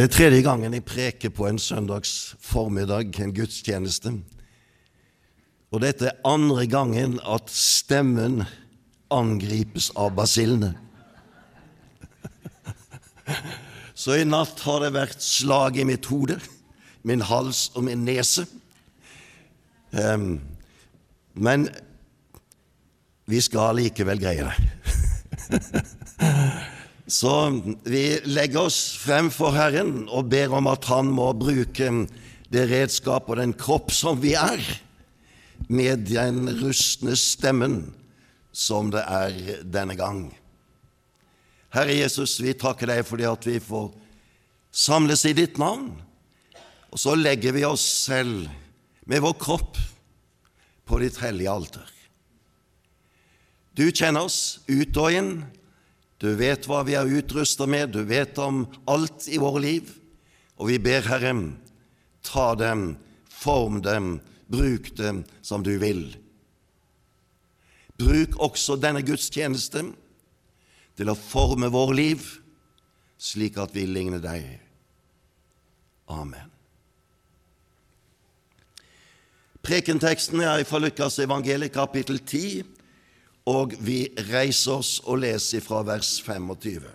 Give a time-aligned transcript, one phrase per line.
[0.00, 4.14] Det er tredje gangen jeg preker på en søndags formiddag, en gudstjeneste.
[5.76, 8.38] Og dette er andre gangen at stemmen
[9.12, 10.70] angripes av basillene.
[14.00, 16.40] Så i natt har det vært slag i mitt hode,
[17.04, 18.48] min hals og min nese.
[19.92, 20.40] Um,
[21.36, 21.68] men
[23.28, 25.84] vi skal likevel greie det.
[27.10, 27.32] Så
[27.82, 31.88] vi legger oss frem for Herren og ber om at Han må bruke
[32.50, 34.62] det redskap og den kropp som vi er,
[35.70, 37.82] med den rustne stemmen
[38.52, 40.22] som det er denne gang.
[41.74, 43.92] Herre Jesus, vi takker deg fordi at vi får
[44.74, 45.92] samles i ditt navn,
[46.90, 48.48] og så legger vi oss selv
[49.06, 49.78] med vår kropp
[50.86, 51.86] på ditt hellige alter.
[53.78, 55.34] Du kjenner oss ut og inn,
[56.20, 59.94] du vet hva vi er utrusta med, du vet om alt i våre liv,
[60.60, 61.32] og vi ber Herre,
[62.20, 64.18] ta dem, form dem,
[64.52, 66.04] bruk dem som du vil.
[68.00, 69.86] Bruk også denne gudstjeneste
[71.00, 72.28] til å forme vår liv
[73.20, 74.44] slik at vi ligner deg.
[76.10, 76.48] Amen.
[79.60, 82.64] Prekenteksten er fra Lukas evangeliet kapittel 10,
[83.48, 86.90] og vi reiser oss og leser fra vers 25.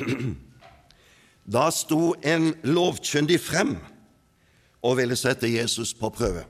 [1.50, 3.72] Da sto en lovkyndig frem
[4.86, 6.44] og ville sette Jesus på prøve.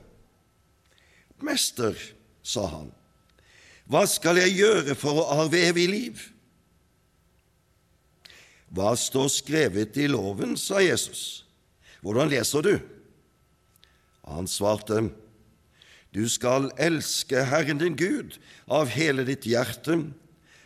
[1.41, 1.97] Mester,
[2.45, 2.91] sa han,
[3.89, 6.21] hva skal jeg gjøre for å arve evig liv?
[8.71, 11.43] Hva står skrevet i loven, sa Jesus.
[12.05, 12.75] Hvordan leser du?
[14.29, 15.09] Han svarte,
[16.11, 18.35] du skal elske Herren din Gud
[18.67, 19.97] av hele ditt hjerte,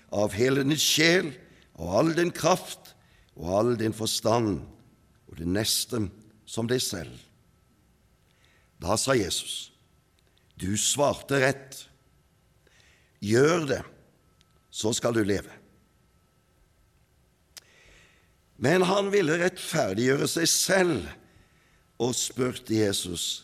[0.09, 1.33] av hele din sjel
[1.77, 2.95] og all din kraft
[3.35, 4.63] og all din forstand,
[5.27, 6.07] og det neste
[6.49, 7.13] som deg selv.
[8.81, 9.71] Da sa Jesus,
[10.55, 11.83] du svarte rett.
[13.25, 13.81] Gjør det,
[14.71, 15.51] så skal du leve.
[18.61, 21.09] Men han ville rettferdiggjøre seg selv
[21.99, 23.43] og spurte Jesus,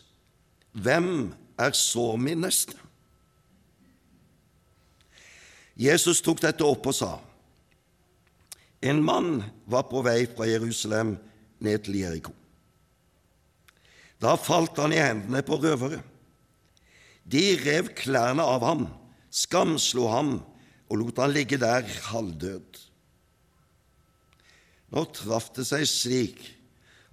[0.72, 2.76] Hvem er så min neste?
[5.78, 7.12] Jesus tok dette opp og sa,
[8.82, 11.14] En mann var på vei fra Jerusalem
[11.62, 12.32] ned til Jeriko.
[14.18, 16.00] Da falt han i hendene på røvere.
[17.22, 18.88] De rev klærne av ham,
[19.30, 20.32] skamslo ham
[20.90, 22.80] og lot han ligge der halvdød.
[24.92, 26.42] Nå traff det seg slik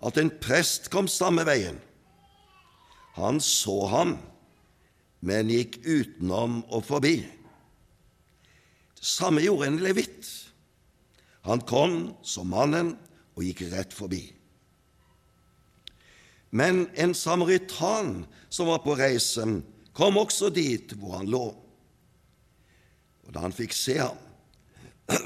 [0.04, 1.78] at en prest kom samme veien.
[3.18, 4.18] Han så ham
[5.20, 7.18] men gikk utenom og forbi.
[9.00, 10.28] Det samme gjorde en levitt.
[11.47, 12.94] Han kom som mannen
[13.36, 14.22] og gikk rett forbi.
[16.50, 19.62] Men en samaritan som var på reisen,
[19.94, 21.46] kom også dit hvor han lå.
[23.28, 24.18] Og da han fikk se ham,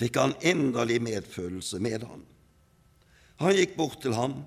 [0.00, 2.24] fikk han inderlig medfølelse med ham.
[3.40, 4.40] Han gikk bort til ham,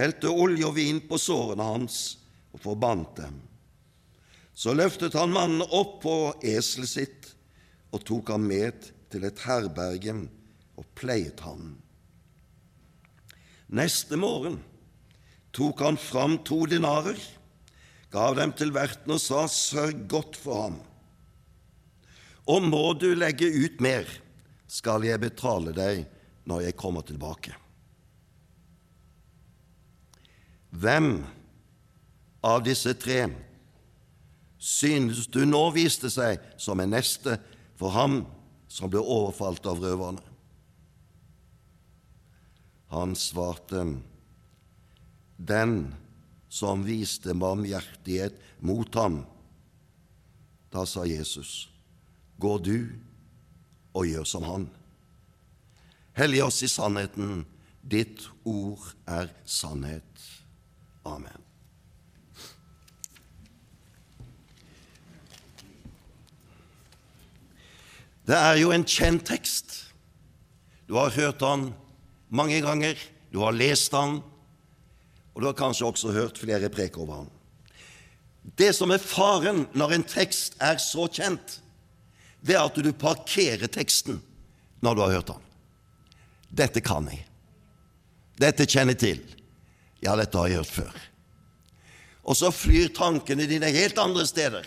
[0.00, 2.00] helte olje og vin på sårene hans
[2.54, 3.36] og forbandt dem.
[4.54, 7.28] Så løftet han mannen opp på eselet sitt
[7.94, 10.16] og tok ham med til et herberge
[10.78, 11.74] og pleiet ham.
[13.70, 14.58] Neste morgen
[15.54, 17.18] tok han fram to dinarer,
[18.10, 20.78] gav dem til verten og sa, sørg godt for ham.
[22.50, 24.06] Og må du legge ut mer,
[24.66, 26.04] skal jeg betale deg
[26.50, 27.54] når jeg kommer tilbake.
[30.70, 31.24] Hvem
[32.46, 33.24] av disse tre
[34.60, 37.38] synes du nå viste seg som en neste
[37.80, 38.22] for ham
[38.70, 40.22] som ble overfalt av røverne?
[42.90, 43.84] Han svarte,
[45.36, 45.74] den
[46.50, 49.22] som viste barmhjertighet mot ham.
[50.74, 51.68] Da sa Jesus,
[52.38, 52.90] gå du
[53.94, 54.66] og gjør som han.
[56.18, 57.44] Hellig oss i sannheten,
[57.80, 60.39] ditt ord er sannhet.
[61.10, 61.46] Amen.
[68.30, 69.72] Det er jo en kjent tekst.
[70.86, 71.70] Du har hørt den
[72.30, 72.98] mange ganger,
[73.32, 74.20] du har lest den,
[75.34, 77.32] og du har kanskje også hørt flere prek over den.
[78.58, 81.58] Det som er faren når en tekst er så kjent,
[82.40, 84.20] det er at du parkerer teksten
[84.80, 85.48] når du har hørt den.
[86.62, 87.26] Dette kan jeg.
[88.40, 89.39] Dette kjenner jeg til.
[90.04, 91.00] Ja, dette har jeg hørt før.
[92.24, 94.66] Og så flyr tankene dine helt andre steder.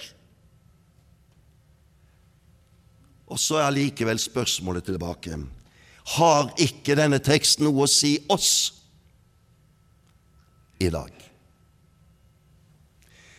[3.34, 5.38] Og så er likevel spørsmålet tilbake
[6.18, 8.74] har ikke denne teksten noe å si oss
[10.84, 11.12] i dag.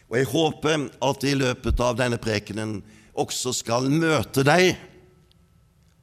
[0.08, 2.79] Og jeg håper at i løpet av denne prekenen
[3.20, 4.75] også skal møte deg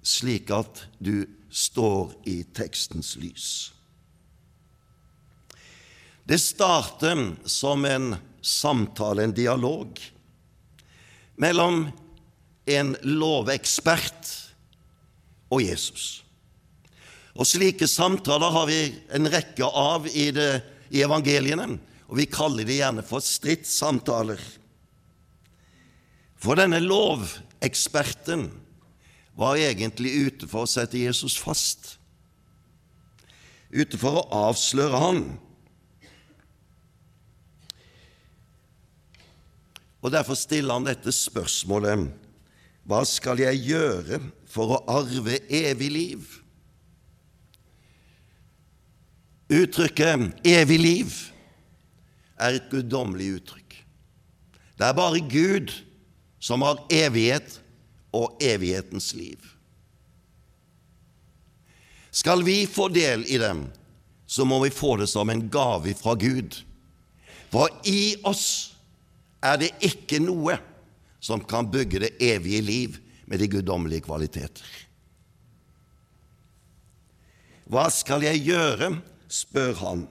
[0.06, 3.48] slik at du står i tekstens lys.
[6.24, 10.00] Det starter som en samtale, en dialog,
[11.36, 11.88] mellom
[12.66, 14.30] en lovekspert
[15.52, 16.22] og Jesus.
[17.36, 18.82] Og Slike samtaler har vi
[19.16, 21.78] en rekke av i, det, i evangeliene,
[22.12, 24.42] og vi kaller de gjerne for stridssamtaler.
[26.42, 28.50] For denne loveksperten
[29.40, 31.96] var egentlig ute for å sette Jesus fast,
[33.72, 35.24] ute for å avsløre han.
[40.02, 42.10] Og Derfor stiller han dette spørsmålet
[42.90, 46.38] Hva skal jeg gjøre for å arve evig liv?
[49.52, 51.18] Uttrykket 'evig liv'
[52.40, 53.74] er et guddommelig uttrykk.
[54.80, 55.74] Det er bare Gud
[56.40, 57.60] som har evighet
[58.16, 59.44] og evighetens liv.
[62.12, 63.66] Skal vi få del i dem,
[64.26, 66.58] så må vi få det som en gave fra Gud.
[67.52, 68.74] For i oss
[69.42, 70.58] er det ikke noe
[71.22, 72.98] som kan bygge det evige liv
[73.30, 74.66] med de guddommelige kvaliteter.
[77.72, 78.98] Hva skal jeg gjøre?
[79.32, 80.02] spør han.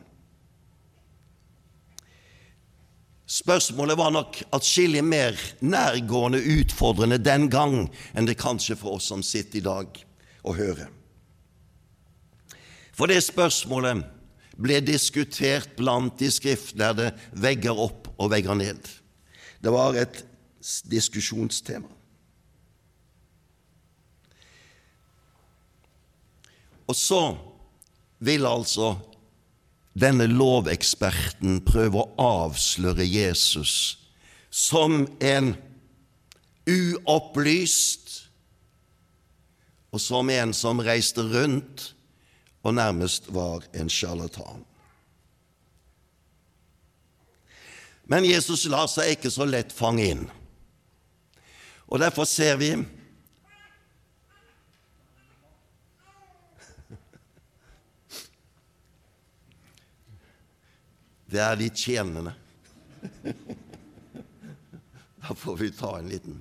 [3.30, 7.84] Spørsmålet var nok atskillig mer nærgående utfordrende den gang
[8.16, 10.00] enn det kanskje for oss som sitter i dag
[10.40, 10.88] og hører.
[12.96, 14.02] For det spørsmålet
[14.60, 18.80] ble diskutert blant de skriftlærde vegger opp og vegger ned.
[19.60, 20.22] Det var et
[20.90, 21.88] diskusjonstema.
[26.90, 27.22] Og så
[28.18, 28.96] vil altså
[30.00, 32.10] denne loveksperten prøve å
[32.46, 33.74] avsløre Jesus
[34.50, 35.52] som en
[36.66, 38.16] uopplyst
[39.90, 41.90] og som en som reiste rundt
[42.62, 44.64] og nærmest var en sjarlatan.
[48.10, 50.24] Men Jesus lar seg ikke så lett fange inn.
[51.90, 52.72] Og derfor ser vi
[61.30, 62.34] det er de tjenende.
[65.20, 66.40] Da får vi ta en liten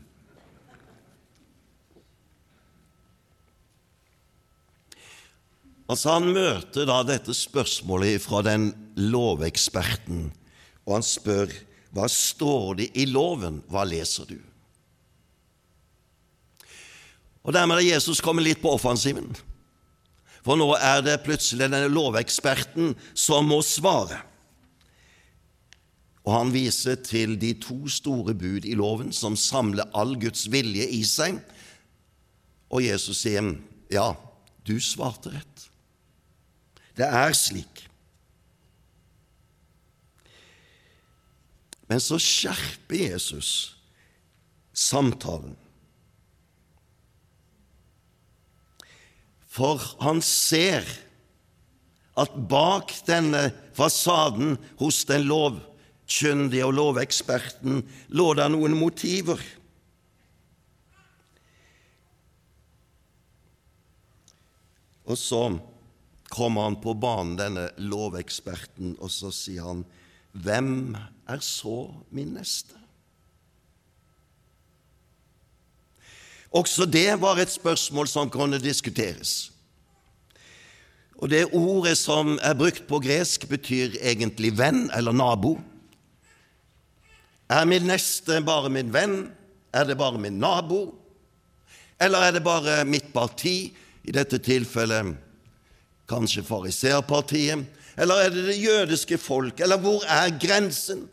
[5.89, 10.27] Altså Han møter da dette spørsmålet fra den loveksperten,
[10.87, 11.51] og han spør
[11.95, 14.37] hva står det i loven, hva leser du?
[17.43, 19.31] Og Dermed er Jesus kommet litt på offensiven,
[20.45, 24.21] for nå er det plutselig denne loveksperten som må svare.
[26.27, 30.85] Og han viser til de to store bud i loven som samler all Guds vilje
[30.93, 31.39] i seg.
[32.69, 33.55] Og Jesus sier,
[33.89, 34.13] 'Ja,
[34.67, 35.69] du svarte rett.
[36.95, 37.78] Det er slik.'
[41.89, 43.75] Men så skjerper Jesus
[44.77, 45.56] samtalen.
[49.50, 50.86] For han ser
[52.19, 57.81] at bak denne fasaden hos den lovkyndige og loveksperten
[58.13, 59.41] lå det noen motiver.
[65.10, 65.41] Og så
[66.29, 69.81] kommer han på banen, denne loveksperten, og så sier han,
[70.31, 70.95] 'Hvem
[71.27, 72.79] er så min neste?'
[76.51, 79.51] Også det var et spørsmål som kunne diskuteres.
[81.15, 85.59] Og Det ordet som er brukt på gresk, betyr egentlig venn eller nabo.
[87.50, 89.31] Er min neste bare min venn?
[89.74, 90.95] Er det bare min nabo?
[92.00, 95.17] Eller er det bare mitt parti, i dette tilfellet
[96.09, 97.65] kanskje fariseerpartiet?
[98.00, 99.60] Eller er det det jødiske folk?
[99.60, 101.03] Eller hvor er grensen?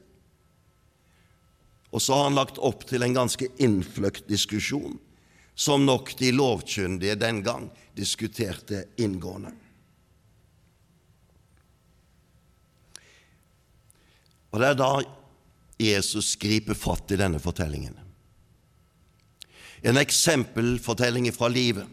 [1.91, 4.99] Og så har han lagt opp til en ganske innfløkt diskusjon,
[5.55, 9.55] som nok de lovkyndige den gang diskuterte inngående.
[14.53, 14.91] Og det er da
[15.83, 17.97] Jesus griper fatt i denne fortellingen.
[19.83, 21.85] En eksempelfortelling fra livet.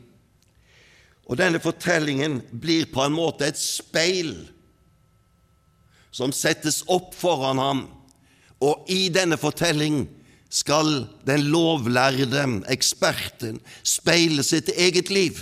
[1.27, 4.35] Og denne fortellingen blir på en måte et speil
[6.13, 7.85] som settes opp foran ham,
[8.63, 10.05] og i denne fortelling
[10.53, 15.41] skal den lovlærde, eksperten, speile sitt eget liv.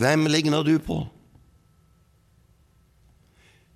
[0.00, 1.02] Hvem ligner du på?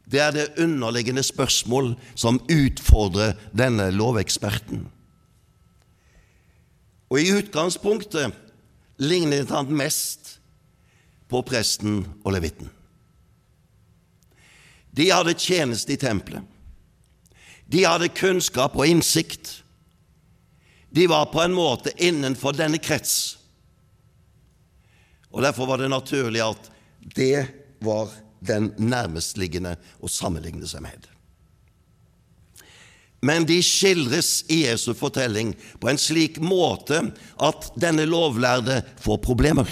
[0.08, 4.86] Det er det underliggende spørsmål som utfordrer denne loveksperten.
[7.10, 8.32] Og i utgangspunktet
[9.02, 10.38] lignet han mest
[11.34, 12.70] på presten og levitten.
[14.94, 16.44] De hadde tjeneste i tempelet.
[17.66, 19.64] De hadde kunnskap og innsikt.
[20.94, 23.34] De var på en måte innenfor denne krets.
[25.34, 26.68] Og Derfor var det naturlig at
[27.16, 27.48] det
[27.82, 28.12] var
[28.44, 31.08] den nærmestliggende å sammenligne seg med.
[33.24, 37.00] Men de skildres i Jesu fortelling på en slik måte
[37.42, 39.66] at denne lovlærde får problemer.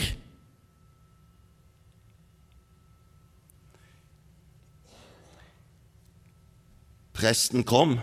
[7.23, 8.01] Presten kom,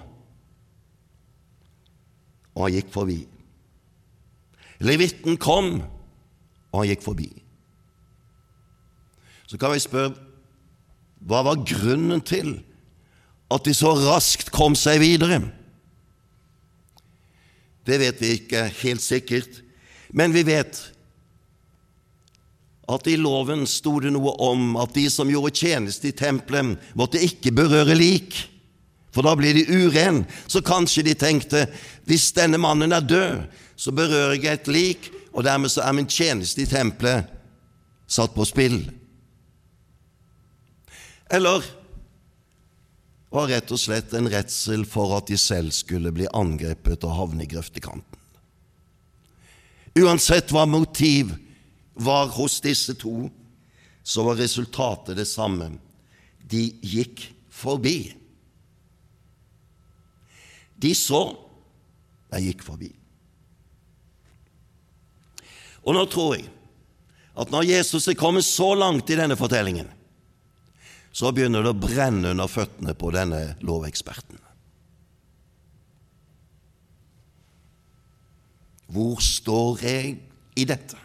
[2.55, 3.17] og han gikk forbi.
[4.79, 5.81] Levitten kom,
[6.71, 7.27] og han gikk forbi.
[9.49, 10.15] Så kan vi spørre
[11.27, 12.53] hva var grunnen til
[13.51, 15.41] at de så raskt kom seg videre?
[17.83, 19.59] Det vet vi ikke helt sikkert,
[20.15, 20.79] men vi vet
[22.89, 27.19] at i loven sto det noe om at de som gjorde tjeneste i tempelet, måtte
[27.19, 28.39] ikke berøre lik,
[29.11, 30.23] for da blir de uren.
[30.47, 31.65] Så kanskje de tenkte
[32.09, 33.47] hvis denne mannen er død,
[33.79, 37.29] så berører jeg et lik, og dermed så er min tjeneste i tempelet
[38.09, 38.81] satt på spill.
[41.29, 41.65] Eller
[43.29, 47.45] var rett og slett en redsel for at de selv skulle bli angrepet og havne
[47.45, 48.17] i grøftekanten.
[49.99, 51.35] Uansett hva motiv
[51.99, 53.27] var hos disse to,
[54.03, 55.75] så var resultatet det samme.
[56.49, 58.15] De gikk forbi.
[60.79, 61.23] De så,
[62.31, 62.89] de gikk forbi.
[65.83, 66.49] Og nå tror jeg
[67.39, 69.87] at når Jesus er kommet så langt i denne fortellingen,
[71.15, 74.39] så begynner det å brenne under føttene på denne loveksperten.
[78.89, 80.15] Hvor står jeg
[80.57, 80.97] i dette?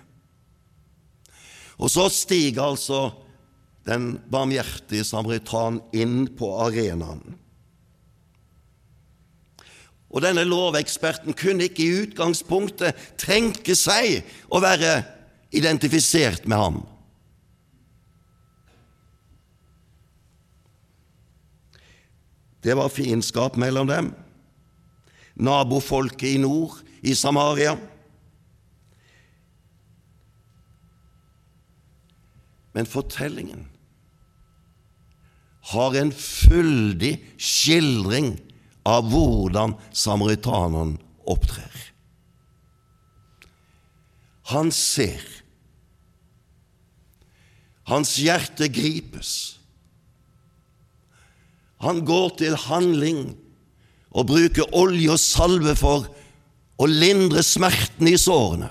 [1.78, 3.00] Og så stiger altså
[3.84, 7.36] den barmhjertige samaritan inn på arenaen.
[10.14, 15.00] Og denne loveksperten kunne ikke i utgangspunktet tenke seg å være
[15.54, 16.76] identifisert med ham.
[22.64, 24.12] Det var fiendskap mellom dem.
[25.34, 27.74] Nabofolket i nord, i Samaria.
[32.74, 33.66] Men fortellingen
[35.74, 38.34] har en fyldig skildring
[38.84, 41.90] av hvordan samaritaneren opptrer.
[44.52, 45.24] Han ser.
[47.88, 49.32] Hans hjerte gripes.
[51.84, 53.26] Han går til handling
[54.14, 56.06] og bruker olje og salve for
[56.80, 58.70] å lindre smerten i sårene.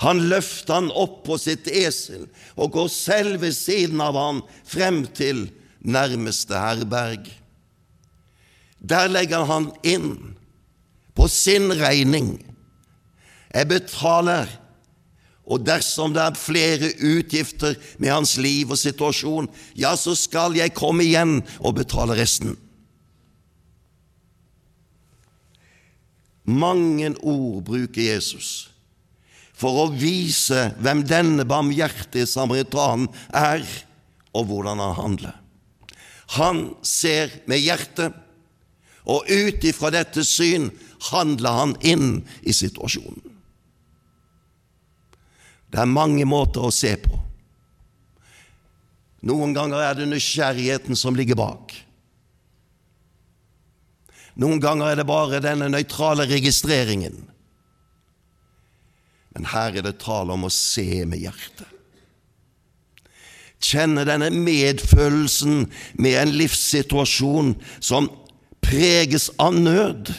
[0.00, 2.24] Han løfter han opp på sitt esel
[2.56, 5.48] og går selv ved siden av han frem til
[5.80, 7.26] nærmeste herberg.
[8.80, 10.36] Der legger han inn
[11.14, 12.38] på sin regning.
[13.52, 14.48] Jeg betaler
[15.50, 20.76] og dersom det er flere utgifter med hans liv og situasjon, ja, så skal jeg
[20.78, 22.54] komme igjen og betale resten.
[26.46, 28.68] Mange ord bruker Jesus
[29.60, 33.66] for å vise hvem denne barmhjertige samaritanen er,
[34.32, 35.34] og hvordan han handler.
[36.38, 38.14] Han ser med hjertet,
[39.08, 40.68] og ut ifra dette syn
[41.10, 42.08] handler han inn
[42.42, 43.22] i situasjonen.
[45.70, 47.14] Det er mange måter å se på.
[49.30, 51.74] Noen ganger er det nysgjerrigheten som ligger bak.
[54.40, 57.18] Noen ganger er det bare denne nøytrale registreringen.
[59.34, 61.68] Men her er det tale om å se med hjertet.
[63.60, 65.66] Kjenne denne medfølelsen
[66.00, 67.52] med en livssituasjon
[67.84, 68.08] som
[68.70, 70.12] preges av nød,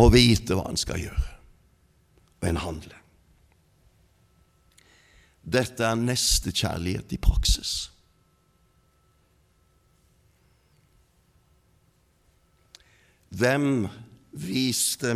[0.00, 1.28] og vite hva en skal gjøre
[2.40, 2.96] og en handle.
[5.40, 7.72] Dette er nestekjærlighet i praksis.
[13.30, 13.88] Hvem
[14.30, 15.14] viste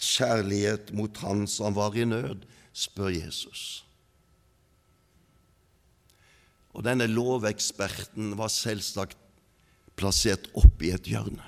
[0.00, 3.84] kjærlighet mot han som var i nød, spør Jesus.
[6.70, 9.19] Og denne loveksperten var selvsagt
[10.00, 11.44] plassert opp i et hjørne.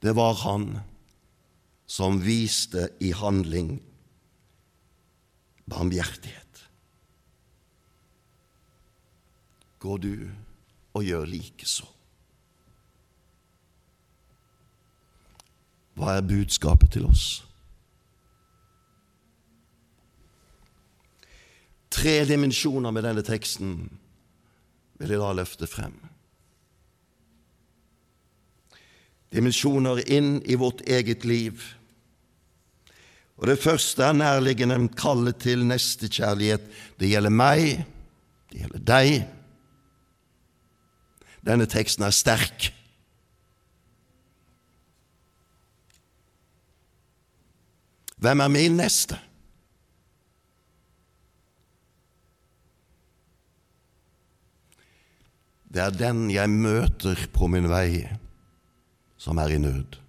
[0.00, 0.80] Det var han
[1.90, 3.74] som viste i handling
[5.70, 6.64] barmhjertighet.
[9.80, 10.14] Gå du
[10.96, 11.86] og gjør likeså.
[16.00, 17.26] Hva er budskapet til oss?
[21.92, 23.74] Tre dimensjoner med denne teksten
[25.00, 25.94] vil jeg da løfte frem.
[29.30, 31.62] Dimensjoner inn i vårt eget liv.
[33.40, 36.66] Og Det første er nærliggende kallet til nestekjærlighet.
[37.00, 37.86] Det gjelder meg,
[38.50, 39.14] det gjelder deg.
[41.46, 42.68] Denne teksten er sterk.
[48.20, 49.16] Hvem er min neste?
[55.70, 58.02] Det er den jeg møter på min vei,
[59.20, 60.00] som er i nød.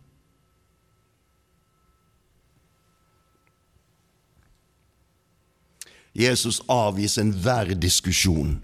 [6.17, 8.57] Jesus avviser enhver diskusjon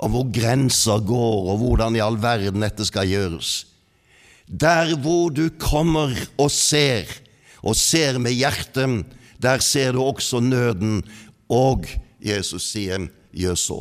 [0.00, 3.66] om hvor grenser går, og hvordan i all verden dette skal gjøres.
[4.48, 7.04] Der hvor du kommer og ser,
[7.60, 9.04] og ser med hjertet,
[9.36, 11.02] der ser du også nøden,
[11.52, 11.84] og
[12.24, 13.10] Jesus sier,
[13.56, 13.80] så.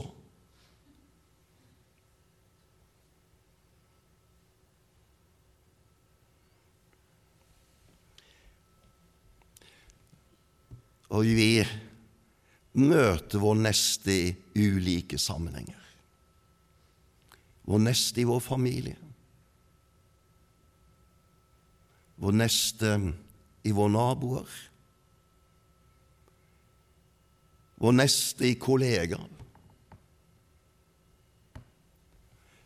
[11.10, 11.64] Og vi
[12.78, 15.80] møter vår neste i ulike sammenhenger.
[17.70, 18.98] Vår neste i vår familie.
[22.20, 22.94] Vår neste
[23.66, 24.56] i våre naboer.
[27.80, 29.39] Vår neste i kollegaer.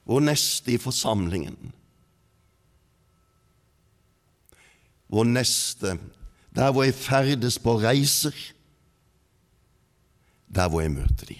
[0.05, 1.71] Vår neste i forsamlingen.
[5.07, 5.97] Vår neste
[6.53, 8.35] der hvor jeg ferdes på reiser,
[10.53, 11.39] der hvor jeg møter de.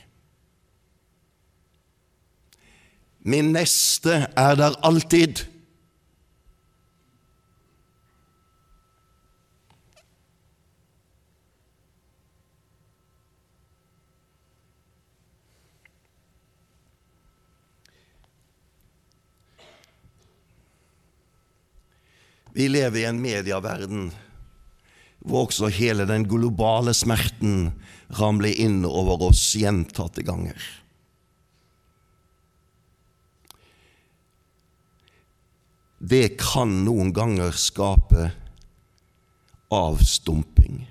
[3.19, 5.45] Min neste er der alltid.
[22.53, 24.11] Vi lever i en medieverden
[25.23, 27.71] hvor også hele den globale smerten
[28.19, 30.57] ramler inn over oss gjentatte ganger.
[36.03, 38.27] Det kan noen ganger skape
[39.73, 40.83] avstumping.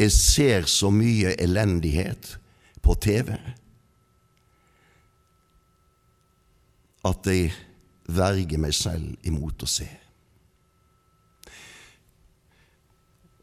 [0.00, 2.36] Jeg ser så mye elendighet
[2.80, 3.34] på TV
[7.10, 7.50] at jeg
[8.14, 9.88] verger meg selv imot å se.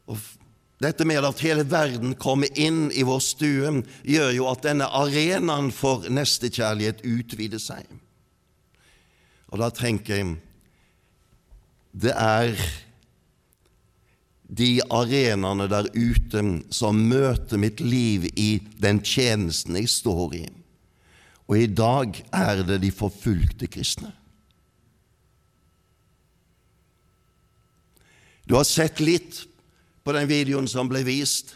[0.08, 0.18] Og
[0.80, 3.72] dette med at hele verden kommer inn i vår stue,
[4.06, 7.88] gjør jo at denne arenaen for nestekjærlighet utvider seg.
[9.50, 10.36] Og da tenker jeg
[11.98, 12.54] det er
[14.48, 20.44] de arenaene der ute som møter mitt liv i den tjenesten jeg står i.
[21.48, 24.12] Og i dag er det de forfulgte kristne.
[28.48, 29.42] Du har sett litt
[30.04, 31.52] på den videoen som ble vist.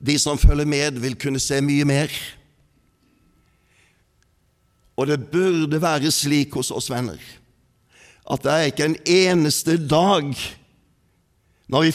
[0.00, 2.12] De som følger med, vil kunne se mye mer.
[4.96, 7.20] Og det burde være slik hos oss venner
[8.28, 10.32] at det er ikke en eneste dag
[11.68, 11.92] når vi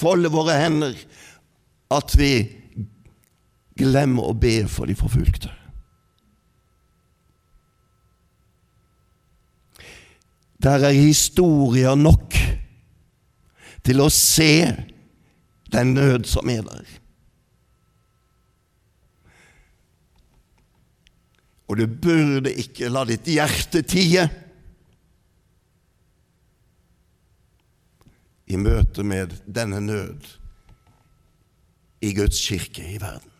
[0.00, 0.96] folder våre hender,
[1.92, 2.32] at vi
[3.80, 5.52] glemmer å be for de forfulgte.
[10.60, 12.36] Der er historier nok
[13.86, 14.52] til å se
[15.72, 16.96] den nød som er der.
[21.70, 24.24] Og du burde ikke la ditt hjerte tie
[28.50, 30.26] i møte med denne nød
[32.02, 33.30] i Guds kirke i verden.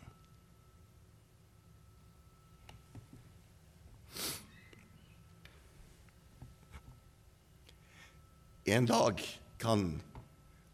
[8.71, 9.19] En dag
[9.59, 9.89] kan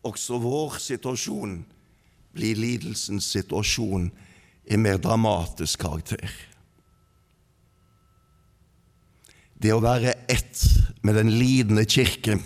[0.06, 1.58] også vår situasjon
[2.36, 4.10] blir lidelsens situasjon
[4.66, 6.26] i mer dramatisk karakter.
[9.56, 10.62] Det å være ett
[11.06, 12.36] med den lidende kirke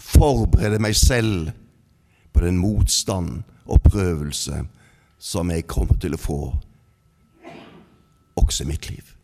[0.00, 1.52] forbereder meg selv
[2.34, 4.64] på den motstand og prøvelse
[5.20, 6.40] som jeg kommer til å få
[8.40, 9.19] også i mitt liv.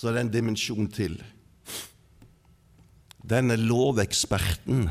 [0.00, 1.18] Så er det en dimensjon til.
[3.20, 4.86] Denne loveksperten,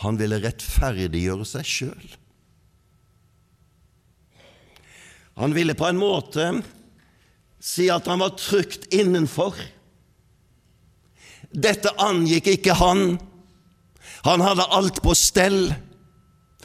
[0.00, 2.06] han ville rettferdiggjøre seg sjøl.
[5.36, 6.46] Han ville på en måte
[7.60, 9.58] si at han var trygt innenfor.
[11.52, 13.18] Dette angikk ikke han.
[14.24, 15.74] Han hadde alt på stell.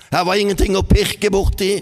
[0.07, 1.73] Her var ingenting å pirke borti.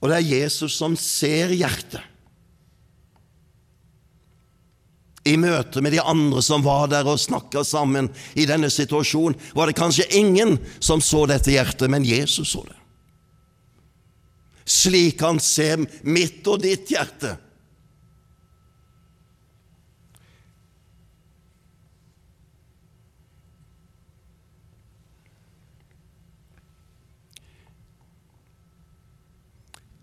[0.00, 2.00] Og det er Jesus som ser hjertet.
[5.28, 9.68] I møte med de andre som var der og snakka sammen i denne situasjonen, var
[9.68, 12.76] det kanskje ingen som så dette hjertet, men Jesus så det.
[14.64, 17.34] Slik han ser mitt og ditt hjerte.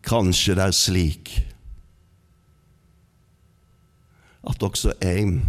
[0.08, 1.32] Kanskje det er slik
[4.48, 5.41] at også jeg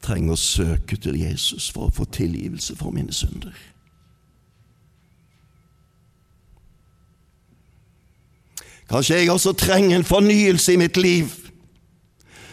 [0.00, 3.52] trenger å søke til Jesus for å få tilgivelse for mine synder.
[8.86, 11.32] Kanskje jeg også trenger en fornyelse i mitt liv,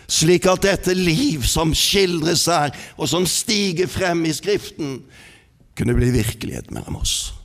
[0.10, 4.98] slik at dette liv som skildres her, og som stiger frem i Skriften,
[5.78, 7.43] kunne bli virkelighet mellom oss.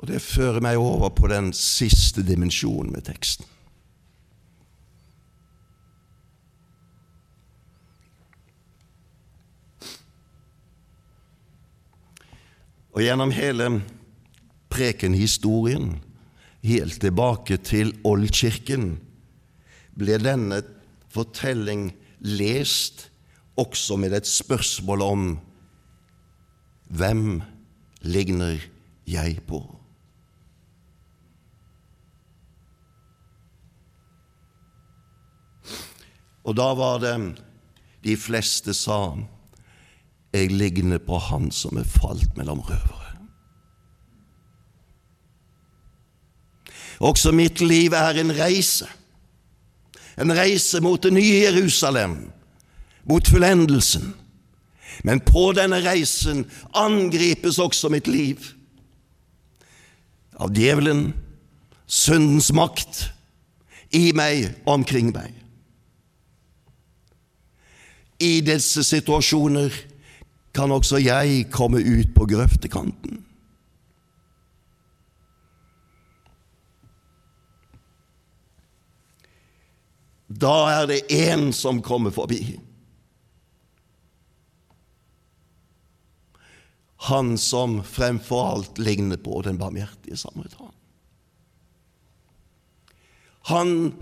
[0.00, 3.44] Og det fører meg over på den siste dimensjonen med teksten.
[12.90, 13.68] Og gjennom hele
[14.72, 16.00] prekenhistorien,
[16.64, 18.94] helt tilbake til Oldkirken,
[19.96, 20.62] ble denne
[21.12, 21.90] fortelling
[22.24, 23.06] lest
[23.60, 25.28] også med et spørsmål om
[26.88, 27.40] hvem
[28.02, 28.58] ligner
[29.06, 29.79] jeg på?
[36.50, 37.14] Og da var det
[38.02, 39.14] de fleste sa
[40.34, 42.98] jeg ligner på han som er falt mellom røvere.
[47.00, 48.86] Også mitt liv er en reise.
[50.20, 52.16] En reise mot det nye Jerusalem,
[53.08, 54.10] mot fullendelsen.
[55.06, 56.44] Men på denne reisen
[56.76, 58.52] angripes også mitt liv
[60.40, 61.12] av djevelen,
[61.86, 63.06] syndens makt,
[63.96, 65.39] i meg og omkring meg.
[68.20, 69.74] I disse situasjoner
[70.54, 73.22] kan også jeg komme ut på grøftekanten.
[80.30, 82.58] Da er det én som kommer forbi.
[87.08, 90.70] Han som fremfor alt ligner på den barmhjertige samaritan.
[93.48, 93.94] Han,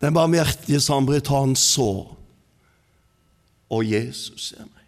[0.00, 2.16] den barmhjertige samaritan, så
[3.72, 4.86] og Jesus ser meg.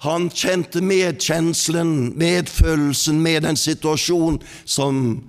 [0.00, 5.20] Han kjente medkjenslen, medfølelsen med den situasjonen som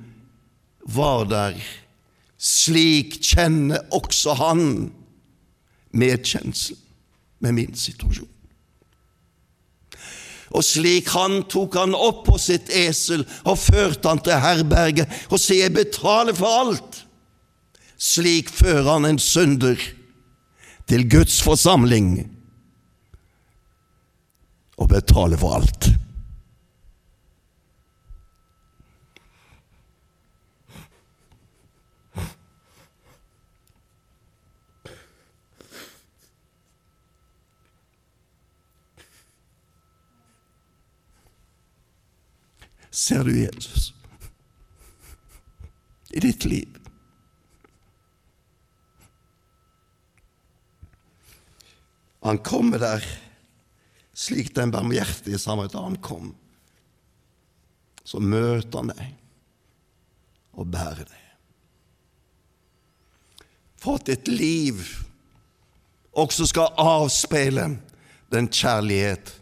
[0.88, 1.58] var der.
[2.40, 4.64] Slik kjenner også han
[5.92, 6.80] medkjenselen
[7.44, 8.30] med min situasjon.
[10.52, 15.40] Og slik han tok han opp på sitt esel og førte han til herberget, og
[15.40, 17.04] sier, jeg betaler for alt.
[18.02, 19.78] Slik fører han en synder
[20.90, 22.16] til Guds forsamling
[24.82, 25.92] og betaler for alt.
[42.92, 43.92] Ser du Jesus
[46.12, 46.81] i ditt liv?
[52.22, 53.06] Han kommer der
[54.14, 56.36] slik den barmhjertige samaritan kom.
[58.04, 59.08] Så møter han deg
[60.58, 61.18] og bærer deg.
[63.82, 64.84] For at ditt liv
[66.12, 67.72] også skal avspeile
[68.32, 69.34] den kjærlighet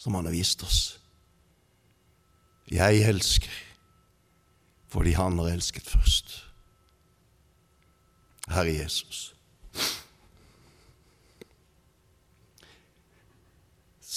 [0.00, 0.82] som han har vist oss.
[2.68, 3.64] Jeg elsker
[4.88, 6.30] fordi han har elsket først.
[8.48, 9.34] Herre Jesus.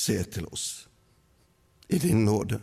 [0.01, 0.67] se til oss
[1.91, 2.59] i din nåde.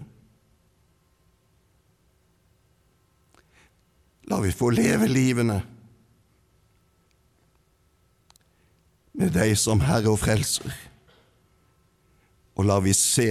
[4.28, 5.58] La vi få leve livene
[9.18, 10.74] med deg som Herre og Frelser,
[12.58, 13.30] og la vi se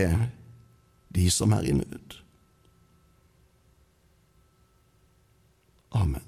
[1.16, 2.18] de som er i nød.
[5.98, 6.27] Amen.